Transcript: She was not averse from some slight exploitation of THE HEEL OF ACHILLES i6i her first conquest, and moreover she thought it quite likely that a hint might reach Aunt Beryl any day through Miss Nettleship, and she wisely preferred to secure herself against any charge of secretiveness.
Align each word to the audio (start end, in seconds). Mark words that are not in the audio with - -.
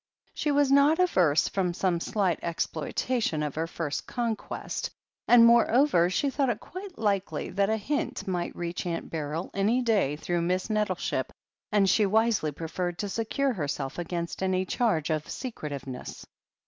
She 0.33 0.49
was 0.49 0.71
not 0.71 0.97
averse 0.97 1.47
from 1.47 1.75
some 1.75 1.99
slight 1.99 2.39
exploitation 2.41 3.43
of 3.43 3.53
THE 3.53 3.59
HEEL 3.59 3.63
OF 3.65 3.69
ACHILLES 3.69 3.71
i6i 3.71 3.77
her 3.77 3.85
first 3.91 4.07
conquest, 4.07 4.89
and 5.27 5.45
moreover 5.45 6.09
she 6.09 6.31
thought 6.31 6.49
it 6.49 6.59
quite 6.59 6.97
likely 6.97 7.51
that 7.51 7.69
a 7.69 7.77
hint 7.77 8.27
might 8.27 8.55
reach 8.55 8.87
Aunt 8.87 9.11
Beryl 9.11 9.51
any 9.53 9.83
day 9.83 10.15
through 10.15 10.41
Miss 10.41 10.71
Nettleship, 10.71 11.31
and 11.71 11.87
she 11.87 12.07
wisely 12.07 12.51
preferred 12.51 12.97
to 12.97 13.09
secure 13.09 13.53
herself 13.53 13.99
against 13.99 14.41
any 14.41 14.65
charge 14.65 15.11
of 15.11 15.29
secretiveness. 15.29 16.25